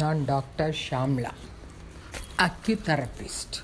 நான் 0.00 0.20
doctor 0.30 0.72
Shamla 0.84 1.30
acutherapist 2.44 3.56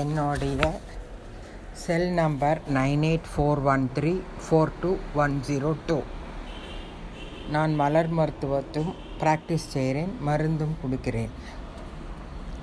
என்னுடைய 0.00 0.68
cell 1.84 2.10
number 2.10 2.58
nine 2.76 3.04
eight 3.08 3.28
four 3.32 3.62
one 3.72 3.84
three 3.96 4.12
four 4.44 4.72
two 4.80 4.90
one 5.24 5.34
zero 5.48 5.72
two 5.86 5.96
நான் 7.54 7.74
மலர் 7.82 8.10
மருத்துவத்தும் 8.18 8.92
practice 9.22 9.66
செய்கிறேன் 9.74 10.14
மருந்தும் 10.28 10.78
கொடுக்கிறேன். 10.82 11.34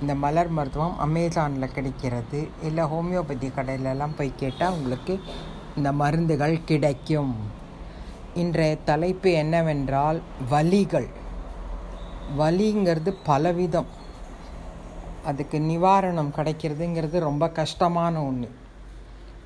இந்த 0.00 0.14
மலர் 0.24 0.52
மருத்துவம் 0.58 0.98
அமேசானில் 1.06 1.74
கிடைக்கிறது. 1.76 2.48
இல்லை 2.62 2.84
ஹோமியோபதி 2.84 3.50
கடையிலலாம் 3.58 4.18
போய் 4.18 4.38
கேட்டால் 4.42 4.72
உங்களுக்கு 4.72 5.16
இந்த 5.76 5.92
மருந்துகள் 6.02 6.64
கிடைக்கும். 6.64 7.34
இன்றைய 8.34 8.74
தலைப்பு 8.90 9.30
என்னவென்றால் 9.44 10.20
வலிகள். 10.50 11.10
வலிங்கிறது 12.38 13.14
பலவிதம். 13.26 13.90
அதுக்கு 15.24 15.58
நிவாரணம் 15.58 16.34
கிடைக்கிறதுங்கிறது 16.36 17.18
ரொம்ப 17.18 17.50
கஷ்டமான 17.50 18.24
ஒன்று 18.24 18.50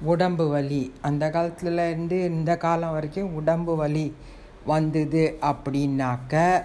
உடம்பு 0.02 0.48
வலி. 0.48 0.93
அந்த 1.01 1.29
காலத்துலேருந்து 1.29 2.19
இந்த 2.27 2.57
காலம் 2.57 2.93
வரைக்கும் 2.93 3.34
உடம்பு 3.34 3.77
வலி 3.77 4.16
வந்தது 4.65 5.38
அப்படின்னாக்க 5.41 6.65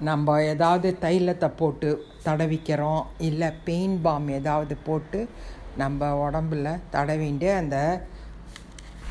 நம்ம 0.00 0.42
ஏதாவது 0.42 0.96
தைலத்தை 1.00 1.48
போட்டு 1.56 2.04
தடவிக்கிறோம் 2.24 3.02
இல்லை 3.18 3.52
பெயின் 3.64 4.00
பாம் 4.02 4.28
ஏதாவது 4.28 4.76
போட்டு 4.76 5.28
நம்ம 5.76 6.30
உடம்புல 6.30 6.80
தடவிண்டு 6.92 7.56
அந்த 7.56 8.06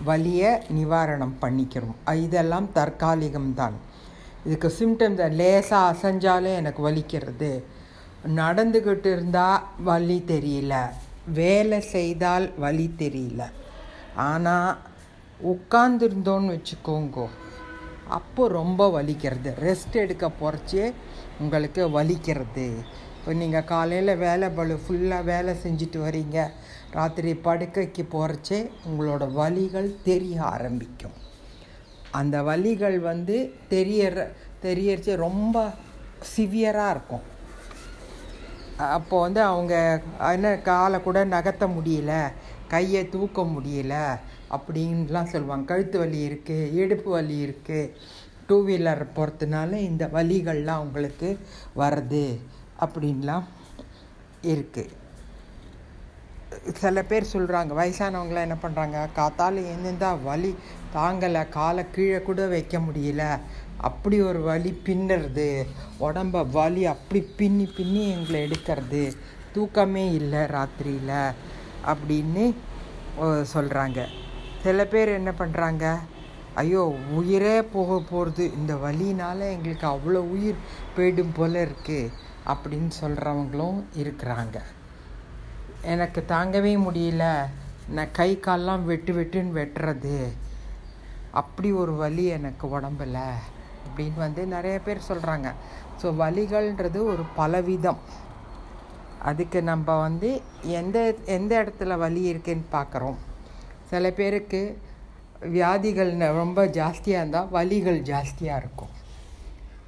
வலியை 0.03 0.51
நிவாரணம் 0.77 1.35
பண்ணிக்கிறோம். 1.41 2.13
இதெல்லாம் 2.13 2.69
தற்காலிகம்தான். 2.75 3.77
இதுக்கு 4.47 4.69
சிம்டம்ஸ் 4.79 5.33
லேசாக 5.39 5.93
அசைஞ்சாலே 5.93 6.51
எனக்கு 6.61 6.81
வலிக்கிறது. 6.89 7.51
நடந்துக்கிட்டு 8.39 9.09
இருந்தால் 9.15 9.63
வலி 9.87 10.23
தெரியல. 10.27 10.73
வேலை 11.39 11.79
செய்தால் 11.81 12.45
வலி 12.63 12.87
தெரியல. 13.01 13.43
ஆனால் 14.15 14.77
உட்காந்துருந்தோன்னு 15.51 16.53
வச்சுக்கோங்க. 16.55 17.27
அப்போ 18.19 18.47
ரொம்ப 18.47 18.81
வலிக்கிறது. 18.97 19.51
ரெஸ்ட் 19.65 19.95
எடுக்க 20.03 20.25
போகிறச்சே 20.41 20.85
உங்களுக்கு 21.39 21.81
வலிக்கிறது. 21.97 22.67
இப்போ 23.17 23.33
நீங்கள் 23.33 23.69
காலையில் 23.73 24.19
வேலை 24.25 24.49
பலு 24.49 24.79
ஃபுல்லாக 24.83 25.23
வேலை 25.23 25.53
செஞ்சுட்டு 25.63 25.99
வரீங்க. 26.07 26.37
ராத்திரி 26.91 27.33
படுக்கைக்கு 27.47 28.03
போகிறச்சே 28.13 28.59
உங்களோட 28.89 29.23
வலிகள் 29.39 29.89
தெரிய 30.03 30.43
ஆரம்பிக்கும். 30.55 31.17
அந்த 32.11 32.35
வலிகள் 32.49 32.97
வந்து 32.99 33.37
தெரியற 33.69 34.25
தெரியறச்சு 34.63 35.15
ரொம்ப 35.15 35.57
சிவியராக 36.35 36.93
இருக்கும். 36.95 37.25
அப்போ 38.95 39.15
வந்து 39.21 39.41
அவங்க 39.41 40.01
என்ன 40.35 40.55
காலை 40.69 40.97
கூட 41.01 41.19
நகர்த்த 41.25 41.67
முடியல 41.75 42.13
கையை 42.73 43.01
தூக்க 43.09 43.41
முடியல 43.55 43.95
அப்படின்லாம் 44.55 45.31
சொல்லுவாங்க. 45.33 45.65
கழுத்து 45.65 45.97
வலி 45.99 46.19
இருக்குது 46.29 46.71
இடுப்பு 46.81 47.09
வலி 47.11 47.37
இருக்குது 47.47 47.91
டூ 48.47 48.57
வீலர் 48.67 49.03
போகிறதுனால 49.15 49.71
இந்த 49.89 50.03
வலிகள்லாம் 50.13 50.81
அவங்களுக்கு 50.81 51.29
வருது 51.75 52.27
அப்படின்லாம் 52.85 53.45
இருக்குது 54.43 55.05
சில 56.81 57.01
பேர் 57.09 57.31
சொல்கிறாங்க 57.33 57.71
வயசானவங்களாம் 57.79 58.45
என்ன 58.47 58.57
பண்ணுறாங்க 58.63 58.97
காத்தால் 59.17 59.57
எழுந்தா 59.73 60.09
வலி 60.27 60.51
தாங்கலை 60.95 61.41
காலை 61.49 61.83
கீழே 61.95 62.19
கூட 62.27 62.41
வைக்க 62.53 62.77
முடியல. 62.79 63.23
அப்படி 63.87 64.17
ஒரு 64.29 64.39
வலி 64.41 64.71
பின்னுறது 64.85 65.49
உடம்ப 66.07 66.43
வலி 66.57 66.83
அப்படி 66.93 67.19
பின்னி 67.39 67.65
பின்னி 67.77 68.03
எங்களை 68.13 68.39
எடுக்கிறது 68.47 69.03
தூக்கமே 69.55 70.05
இல்லை 70.19 70.41
ராத்திரியில் 70.55 71.17
அப்படின்னு 71.91 72.45
சொல்கிறாங்க 73.53 73.99
சில 74.63 74.85
பேர் 74.93 75.17
என்ன 75.19 75.31
பண்ணுறாங்க 75.41 75.85
ஐயோ 76.63 76.83
உயிரே 77.19 77.57
போக 77.73 77.99
போகிறது 78.11 78.45
இந்த 78.59 78.73
வழினால் 78.85 79.51
எங்களுக்கு 79.55 79.87
அவ்வளோ 79.93 80.21
உயிர் 80.35 80.63
போயிடும் 80.95 81.35
போல் 81.37 81.59
இருக்குது 81.65 82.11
அப்படின்னு 82.53 82.91
சொல்கிறவங்களும் 83.03 83.79
இருக்கிறாங்க. 84.01 84.57
எனக்கு 85.93 86.21
தாங்கவே 86.33 86.73
முடியல. 86.87 87.25
நான் 87.95 88.15
கை 88.19 88.29
கால்லாம் 88.45 88.83
வெட்டு 88.89 89.11
வெட்டுன்னு 89.17 89.57
வெட்டுறது. 89.59 90.17
அப்படி 91.41 91.69
ஒரு 91.81 91.93
வலி 92.03 92.25
எனக்கு 92.37 92.65
உடம்பில் 92.77 93.21
அப்படின்னு 93.85 94.19
வந்து 94.25 94.41
நிறைய 94.55 94.77
பேர் 94.85 95.07
சொல்கிறாங்க 95.09 95.49
ஸோ 96.01 96.07
வலிகள்ன்றது 96.23 96.99
ஒரு 97.11 97.23
பலவிதம். 97.37 98.01
அதுக்கு 99.29 99.59
நம்ம 99.69 99.95
வந்து 100.05 100.29
எந்த 100.79 100.97
எந்த 101.37 101.53
இடத்துல 101.61 101.95
வலி 102.03 102.21
இருக்குன்னு 102.31 102.67
பார்க்குறோம். 102.75 103.17
சில 103.91 104.11
பேருக்கு 104.19 104.61
வியாதிகள் 105.55 106.11
ரொம்ப 106.41 106.59
ஜாஸ்தியாக 106.79 107.21
இருந்தால் 107.21 107.51
வலிகள் 107.57 107.99
ஜாஸ்தியாக 108.11 108.61
இருக்கும். 108.61 108.93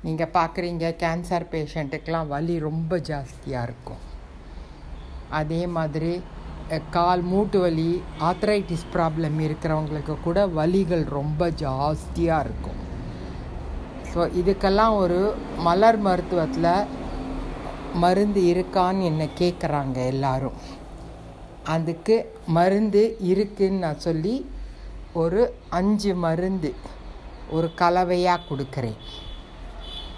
நீங்கள் 0.05 0.33
பார்க்குறீங்க 0.37 0.93
கேன்சர் 1.03 1.51
பேஷண்ட்டுக்கெலாம் 1.53 2.31
வலி 2.35 2.55
ரொம்ப 2.69 2.97
ஜாஸ்தியாக 3.11 3.67
இருக்கும். 3.69 4.03
அதே 5.39 5.61
மாதிரி 5.77 6.13
கால் 6.95 7.21
மூட்டு 7.31 7.57
வலி 7.63 7.91
ஆத்ரைட்டிஸ் 8.29 8.89
ப்ராப்ளம் 8.95 9.37
இருக்கிறவங்களுக்கு 9.45 10.15
கூட 10.25 10.39
வலிகள் 10.57 11.05
ரொம்ப 11.17 11.49
ஜாஸ்தியாக 11.61 12.43
இருக்கும். 12.45 12.79
ஸோ 14.11 14.19
இதுக்கெல்லாம் 14.41 14.93
ஒரு 15.03 15.19
மலர் 15.67 15.99
மருத்துவத்தில் 16.07 16.87
மருந்து 18.03 18.41
இருக்கான்னு 18.51 19.07
என்னை 19.11 19.27
கேட்குறாங்க 19.41 19.97
எல்லாரும். 20.13 20.57
அதுக்கு 21.75 22.15
மருந்து 22.57 23.03
இருக்குன்னு 23.31 23.83
நான் 23.85 24.05
சொல்லி 24.07 24.35
ஒரு 25.23 25.41
அஞ்சு 25.79 26.11
மருந்து 26.25 26.71
ஒரு 27.57 27.67
கலவையாக 27.81 28.45
கொடுக்குறேன். 28.49 28.99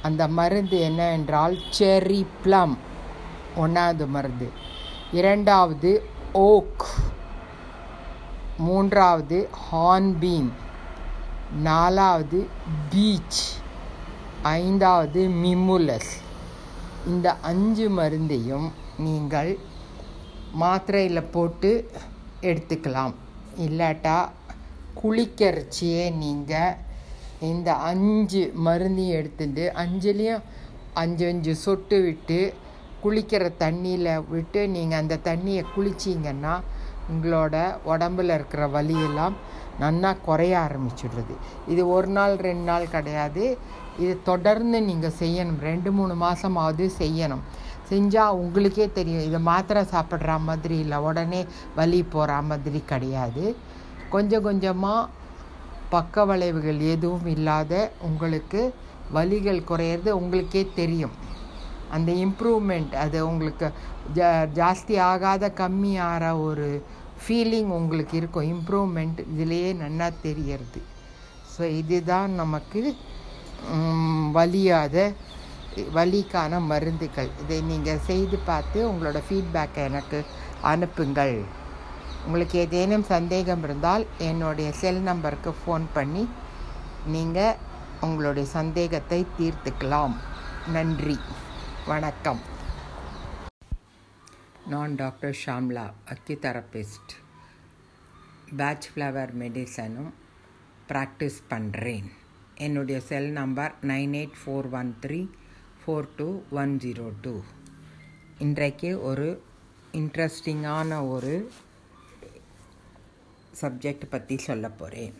அந்த 0.07 0.23
மருந்து 0.39 0.77
என்ன 0.89 1.01
என்றால் 1.17 1.55
செரி 1.77 2.21
ப்ளம் 2.43 2.75
ஒன்றாவது 3.63 4.05
மருந்து. 4.17 4.49
இரண்டாவது 5.13 6.03
ஓக். 6.33 6.85
மூன்றாவது 8.57 9.49
ஹார்ன்பீம். 9.71 10.49
நாலாவது 11.61 12.47
பீச். 12.89 13.41
ஐந்தாவது 14.41 15.27
மிமுலஸ். 15.27 16.11
இந்த 17.07 17.33
அஞ்சு 17.33 17.89
மருந்தையும் 17.89 18.71
நீங்கள் 18.97 19.57
மாத்திரையில் 20.53 21.23
போட்டு 21.23 21.91
எடுத்துக்கலாம். 22.41 23.13
இல்லாட்டா 23.57 24.29
குளிக்கிறச்சியே 25.03 26.13
நீங்கள் 26.13 26.75
இந்த 27.41 27.73
அஞ்சு 27.73 28.51
மருந்தையும் 28.55 29.17
எடுத்துட்டு 29.17 29.71
அஞ்சுலேயும் 29.75 30.41
அஞ்சு 30.93 31.27
அஞ்சு 31.27 31.55
சொட்டு 31.55 32.01
விட்டு 32.01 32.53
குளிக்கிற 33.03 33.43
தண்ணியில் 33.63 34.11
விட்டு 34.33 34.61
நீங்கள் 34.75 35.01
அந்த 35.01 35.19
தண்ணியை 35.29 35.63
குளிச்சிங்கன்னா 35.75 36.53
உங்களோட 37.11 37.55
உடம்பில் 37.91 38.33
இருக்கிற 38.37 38.63
வலியெல்லாம் 38.75 39.35
நல்லா 39.83 40.09
குறைய 40.27 40.53
ஆரம்பிச்சிடுறது 40.65 41.35
இது 41.71 41.81
ஒரு 41.95 42.09
நாள் 42.17 42.33
ரெண்டு 42.47 42.65
நாள் 42.69 42.93
கிடையாது. 42.95 43.43
இது 44.03 44.13
தொடர்ந்து 44.29 44.77
நீங்கள் 44.89 45.17
செய்யணும். 45.21 45.59
ரெண்டு 45.69 45.89
மூணு 45.97 46.13
மாதமாவது 46.25 46.85
செய்யணும். 47.01 47.43
செஞ்சால் 47.91 48.37
உங்களுக்கே 48.41 48.85
தெரியும். 48.97 49.25
இதை 49.29 49.39
மாத்திரை 49.49 49.81
சாப்பிட்ற 49.93 50.35
மாதிரி 50.49 50.75
இல்லை. 50.83 50.97
உடனே 51.07 51.41
வலி 51.79 51.99
போகிற 52.13 52.37
மாதிரி 52.49 52.81
கிடையாது. 52.91 53.45
கொஞ்சம் 54.13 54.45
கொஞ்சமாக 54.47 55.09
பக்க 55.95 56.25
வளைவுகள் 56.29 56.79
எதுவும் 56.93 57.27
இல்லாத 57.35 57.73
உங்களுக்கு 58.09 58.61
வலிகள் 59.17 59.67
குறையிறது 59.69 60.09
உங்களுக்கே 60.19 60.63
தெரியும். 60.79 61.15
அந்த 61.95 62.11
இம்ப்ரூவ்மெண்ட் 62.25 62.93
அது 63.03 63.19
உங்களுக்கு 63.29 63.67
ஜா 64.17 64.29
ஜாஸ்தி 64.59 64.95
ஆகாத 65.11 65.45
கம்மி 65.61 65.93
ஆகிற 66.09 66.25
ஒரு 66.47 66.67
ஃபீலிங் 67.23 67.71
உங்களுக்கு 67.79 68.15
இருக்கும். 68.19 68.47
இம்ப்ரூவ்மெண்ட் 68.53 69.19
இதிலேயே 69.33 69.71
நல்லா 69.83 70.07
தெரியறது. 70.27 70.81
ஸோ 71.53 71.63
இதுதான் 71.81 72.31
நமக்கு 72.41 72.81
வலியாத 74.37 74.95
வலிக்கான 75.97 76.53
மருந்துகள். 76.69 77.29
இதை 77.41 77.59
நீங்கள் 77.71 78.05
செய்து 78.07 78.37
பார்த்து 78.49 78.79
உங்களோட 78.91 79.19
ஃபீட்பேக்கை 79.27 79.83
எனக்கு 79.89 80.19
அனுப்புங்கள். 80.71 81.35
உங்களுக்கு 82.25 82.55
ஏதேனும் 82.63 83.05
சந்தேகம் 83.13 83.63
இருந்தால் 83.67 84.03
என்னுடைய 84.29 84.71
செல் 84.81 85.03
நம்பருக்கு 85.09 85.51
ஃபோன் 85.61 85.85
பண்ணி 85.95 86.23
நீங்கள் 87.13 87.59
உங்களுடைய 88.07 88.47
சந்தேகத்தை 88.57 89.19
தீர்த்துக்கலாம். 89.37 90.15
நன்றி. 90.75 91.17
வணக்கம். 91.91 92.41
நான் 94.71 94.95
doctor 94.95 95.35
Shamla 95.43 95.85
acutherapist 96.13 97.13
Bach 98.59 98.87
flower 98.91 99.31
மெடிசனும் 99.41 100.11
practice 100.89 101.39
பண்ணுறேன் 101.49 102.07
என்னுடைய 102.65 102.99
cell 103.09 103.31
number 103.31 103.73
nine 103.91 104.13
eight 104.19 104.37
four 104.41 104.69
one 104.79 104.91
three 105.05 105.19
four 105.81 106.09
two 106.15 106.27
one 106.61 106.75
zero 106.85 107.07
two. 107.21 107.33
இன்றைக்கு 108.37 108.91
ஒரு 109.01 109.27
இன்ட்ரெஸ்டிங்கான 110.01 111.07
ஒரு 111.07 111.33
சப்ஜெக்ட் 113.61 114.07
பற்றி 114.09 114.37
சொல்ல 114.37 114.69
போகிறேன் 114.81 115.15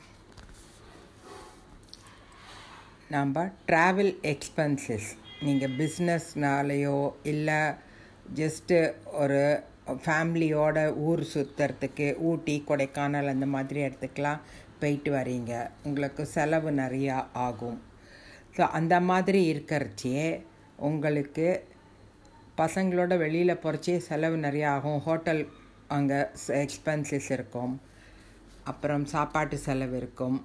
நம்ம 3.10 3.52
ட்ராவல் 3.68 4.14
எக்ஸ்பென்சஸ் 4.34 5.10
நீங்கள் 5.46 5.76
பிஸ்னஸ்னாலேயோ 5.80 6.98
இல்லை 7.32 7.62
ஜஸ்ட்டு 8.40 8.76
ஒரு 9.22 9.40
ஃபேமிலியோட 10.04 10.78
ஊர் 11.08 11.24
சுற்றுறதுக்கு 11.34 12.08
ஊட்டி 12.30 12.56
கொடைக்கானல் 12.68 13.32
அந்த 13.34 13.48
மாதிரி 13.54 13.80
இடத்துக்கெலாம் 13.86 14.44
போயிட்டு 14.82 15.12
வரீங்க 15.16 15.54
உங்களுக்கு 15.88 16.24
செலவு 16.36 16.72
நிறையா 16.82 17.18
ஆகும். 17.48 17.80
ஸோ 18.58 18.62
அந்த 18.80 18.96
மாதிரி 19.10 19.42
இருக்கிறச்சே 19.54 20.22
உங்களுக்கு 20.90 21.48
பசங்களோட 22.62 23.18
வெளியில் 23.24 23.62
போகிறச்சே 23.64 23.98
செலவு 24.10 24.38
நிறையா 24.46 24.70
ஆகும். 24.78 25.02
ஹோட்டல் 25.08 25.44
அங்கே 25.98 26.20
எக்ஸ்பென்சஸ் 26.64 27.32
இருக்கும். 27.38 27.74
அப்புறம் 28.74 29.06
சாப்பாட்டு 29.16 29.58
செலவு 29.68 29.98
இருக்கும். 30.04 30.40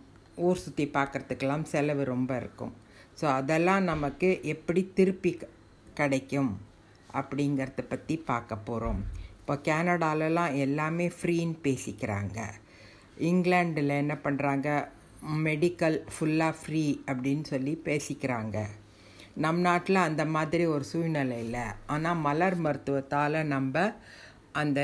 ஊர் 0.49 0.65
சுற்றி 0.65 0.87
பார்க்குறதுக்கெல்லாம் 0.99 1.69
செலவு 1.75 2.05
ரொம்ப 2.15 2.33
இருக்கும். 2.43 2.75
ஸோ 3.21 3.27
அதெல்லாம் 3.39 3.85
நமக்கு 3.93 4.29
எப்படி 4.55 4.83
திருப்பி 4.99 5.33
கிடைக்கும் 6.01 6.53
அப்படிங்கிறத 7.19 7.83
பற்றி 7.93 8.15
பார்க்க 8.31 8.67
போகிறோம் 8.69 9.01
இப்போ 9.41 9.55
கேனடாலலாம் 9.69 10.55
எல்லாமே 10.65 11.07
ஃப்ரீன்னு 11.17 11.57
பேசிக்கிறாங்க. 11.67 12.39
இங்கிலாண்டில் 13.29 14.01
என்ன 14.03 14.15
பண்ணுறாங்க 14.25 14.69
மெடிக்கல் 15.47 15.97
ஃபுல்லாக 16.15 16.59
ஃப்ரீ 16.61 16.83
அப்படின்னு 17.11 17.45
சொல்லி 17.53 17.73
பேசிக்கிறாங்க. 17.89 18.57
நம் 19.45 19.62
நாட்டில் 19.67 20.07
அந்த 20.09 20.25
மாதிரி 20.35 20.65
ஒரு 20.75 20.85
சூழ்நிலை 20.91 21.39
இல்லை. 21.47 21.65
ஆனால் 21.95 22.23
மலர் 22.27 22.59
மருத்துவத்தால் 22.67 23.39
நம்ம 23.55 23.87
அந்த 24.62 24.81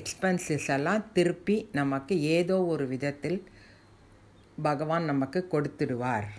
எக்ஸ்பென்சஸ் 0.00 0.68
எல்லாம் 0.76 1.08
திருப்பி 1.16 1.56
நமக்கு 1.80 2.14
ஏதோ 2.36 2.58
ஒரு 2.74 2.84
விதத்தில் 2.92 3.40
பகவான் 4.68 5.10
நமக்கு 5.12 5.42
கொடுத்துடுவார். 5.54 6.30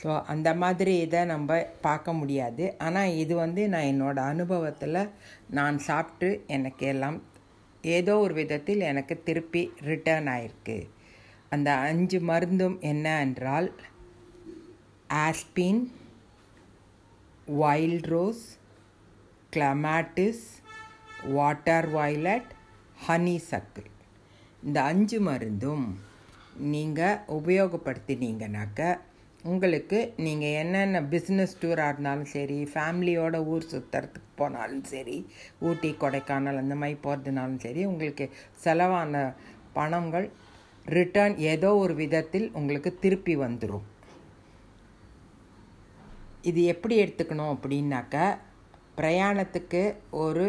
ஸோ 0.00 0.10
அந்த 0.32 0.48
மாதிரி 0.62 0.94
இதை 1.00 1.20
நம்ம 1.24 1.56
பார்க்க 1.86 2.12
முடியாது. 2.20 2.64
ஆனால் 2.86 3.16
இது 3.22 3.34
வந்து 3.42 3.62
நான் 3.74 3.90
என்னோடய 3.92 4.32
அனுபவத்தில் 4.34 4.98
நான் 5.58 5.78
சாப்பிட்டு 5.88 6.28
எனக்கு 6.56 6.86
எல்லாம் 6.92 7.18
ஏதோ 7.84 8.12
ஒரு 8.24 8.34
விதத்தில் 8.40 8.82
எனக்கு 8.90 9.14
திருப்பி 9.28 9.62
ரிட்டர்ன் 9.90 10.28
ஆயிருக்கு. 10.34 10.76
அந்த 11.54 11.70
அஞ்சு 11.88 12.18
மருந்தும் 12.30 12.76
என்ன 12.90 13.06
என்றால் 13.26 13.68
aspen 15.24 15.82
wild 17.62 18.08
rose 18.14 18.44
clematis 19.56 20.44
water 21.36 21.88
violet 21.96 22.48
honeysuckle 23.50 23.90
இந்த 24.62 24.78
அஞ்சு 24.90 25.18
மருந்தும் 25.20 25.86
நீங்கள் 26.72 27.20
உபயோகப்படுத்தினீங்கனாக்க 27.36 28.80
உங்களுக்கு 29.52 29.98
நீங்கள் 30.24 30.54
என்னென்ன 30.60 31.00
பிஸ்னஸ் 31.12 31.58
டூராக 31.62 31.90
இருந்தாலும் 31.92 32.30
சரி 32.34 32.58
ஃபேமிலியோட 32.72 33.38
ஊர் 33.46 33.66
சுற்றுறதுக்கு 33.72 34.30
போனாலும் 34.36 34.84
சரி 34.92 35.16
ஊட்டி 35.60 35.90
கொடைக்கானல் 36.02 36.60
அந்த 36.62 36.74
மாதிரி 36.74 36.96
போகிறதுனாலும் 37.02 37.60
சரி 37.66 37.82
உங்களுக்கு 37.84 38.26
செலவான 38.64 39.24
பணங்கள் 39.72 40.26
ரிட்டர்ன் 40.86 41.36
ஏதோ 41.52 41.70
ஒரு 41.76 41.94
விதத்தில் 42.00 42.48
உங்களுக்கு 42.52 42.92
திருப்பி 43.04 43.34
வந்துடும் 43.36 43.84
இது 46.42 46.62
எப்படி 46.72 46.94
எடுத்துக்கணும் 47.02 47.52
அப்படின்னாக்க 47.54 48.16
பிரயாணத்துக்கு 48.96 49.82
ஒரு 50.22 50.46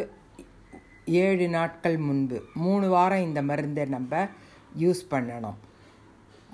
ஏழு 1.21 1.45
நாட்கள் 1.50 1.98
முன்பு 2.07 2.38
மூணு 2.63 2.88
வாரம் 2.89 3.25
இந்த 3.27 3.41
மருந்தை 3.50 3.83
நம்ம 3.86 4.13
யூஸ் 4.80 5.01
பண்ணணும். 5.12 5.57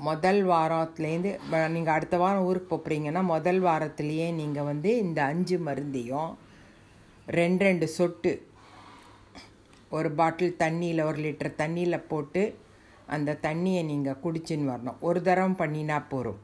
முதல் 0.07 0.42
வாரத்துலேருந்து 0.51 1.31
நீங்கள் 1.74 1.95
அடுத்த 1.95 2.15
வாரம் 2.21 2.45
ஊருக்கு 2.50 2.69
போகிறீங்கன்னா 2.75 3.21
முதல் 3.33 3.62
வாரத்துலேயே 3.68 4.27
நீங்கள் 4.39 4.68
வந்து 4.69 4.92
இந்த 5.06 5.19
அஞ்சு 5.31 5.57
மருந்தையும் 5.68 6.31
ரெண்டு 7.39 7.63
ரெண்டு 7.68 7.88
சொட்டு 7.98 8.31
ஒரு 9.98 10.09
பாட்டில் 10.19 10.59
தண்ணியில் 10.63 11.07
ஒரு 11.09 11.19
லிட்டர் 11.25 11.59
தண்ணியில் 11.62 12.07
போட்டு 12.12 12.44
அந்த 13.15 13.38
தண்ணியை 13.45 13.81
நீங்கள் 13.92 14.21
குடிச்சின்னு 14.24 14.71
வரணும். 14.71 15.00
ஒரு 15.07 15.19
தரம் 15.27 15.59
பண்ணினா 15.62 15.98
போகும் 16.12 16.39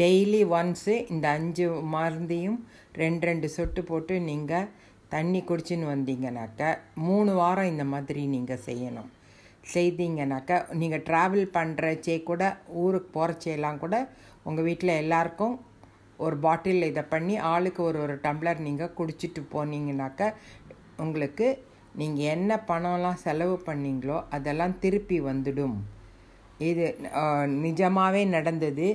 டெய்லி 0.00 0.42
ஒன்ஸு 0.58 0.94
இந்த 1.12 1.26
அஞ்சு 1.36 1.66
மருந்தையும் 1.94 2.58
ரெண்டு 3.02 3.26
ரெண்டு 3.28 3.48
சொட்டு 3.56 3.80
போட்டு 3.90 4.14
நீங்கள் 4.30 4.70
தண்ணி 5.14 5.40
குடிச்சின்னு 5.50 5.92
வந்தீங்கனாக்க 5.94 6.62
மூணு 7.06 7.32
வாரம் 7.40 7.70
இந்த 7.72 7.84
மாதிரி 7.92 8.22
நீங்கள் 8.34 8.64
செய்யணும். 8.66 9.10
செய்தீங்கனாக்கா 9.74 10.56
நீங்கள் 10.80 11.04
ட்ராவல் 11.08 11.46
பண்ணுறச்சே 11.58 12.16
கூட 12.30 12.42
ஊருக்கு 12.82 13.10
போகிறச்சேலாம் 13.16 13.80
கூட 13.84 13.96
உங்கள் 14.48 14.66
வீட்டில் 14.68 15.00
எல்லாருக்கும் 15.02 15.56
ஒரு 16.24 16.36
பாட்டில் 16.44 16.88
இதை 16.90 17.02
பண்ணி 17.14 17.34
ஆளுக்கு 17.52 17.80
ஒரு 17.88 17.98
ஒரு 18.04 18.14
டம்ளர் 18.24 18.64
நீங்கள் 18.68 18.94
குடிச்சிட்டு 18.98 19.42
போனீங்கனாக்கா 19.54 20.28
உங்களுக்கு 21.04 21.48
நீங்கள் 22.00 22.30
என்ன 22.34 22.52
பணம்லாம் 22.70 23.22
செலவு 23.26 23.54
பண்ணீங்களோ 23.68 24.16
அதெல்லாம் 24.36 24.74
திருப்பி 24.82 25.16
வந்துடும். 25.28 25.76
இது 26.68 26.84
நிஜமாகவே 27.64 28.22
நடந்தது. 28.36 28.88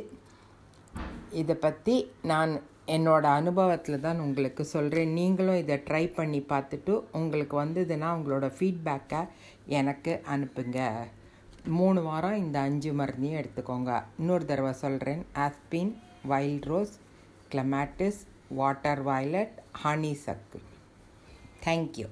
இதை 1.41 1.55
பற்றி 1.65 1.95
நான் 2.31 2.51
என்னோடய 2.87 3.39
அனுபவத்தில் 3.39 3.99
தான் 3.99 4.19
உங்களுக்கு 4.19 4.65
சொல்கிறேன் 4.65 5.09
நீங்களும் 5.09 5.57
இதை 5.57 5.75
ட்ரை 5.77 6.13
பண்ணி 6.13 6.39
பார்த்துட்டு 6.41 7.03
உங்களுக்கு 7.11 7.63
வந்ததுன்னா 7.63 8.09
உங்களோட 8.17 8.47
ஃபீட்பேக்கை 8.57 9.27
எனக்கு 9.65 10.21
அனுப்புங்க. 10.31 10.91
மூணு 11.67 12.03
வாரம் 12.03 12.37
இந்த 12.37 12.59
அஞ்சு 12.59 12.93
மருந்தையும் 12.93 13.39
எடுத்துக்கோங்க. 13.41 14.03
இன்னொரு 14.19 14.45
தடவை 14.45 14.73
சொல்கிறேன் 14.73 15.25
aspen 15.33 15.95
wild 16.27 16.63
rose 16.63 16.99
clematis 17.51 18.21
water 18.49 19.03
violet 19.03 19.55
honeysuckle 20.25 20.59
thank you 21.65 22.07